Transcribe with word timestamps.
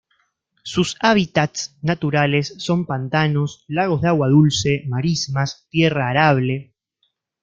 Sus 0.63 0.97
hábitats 0.99 1.77
naturales 1.83 2.55
son 2.57 2.87
pantanos, 2.87 3.65
lagos 3.67 4.01
de 4.01 4.07
agua 4.07 4.29
dulce, 4.29 4.83
marismas, 4.87 5.67
tierra 5.69 6.09
arable. 6.09 6.73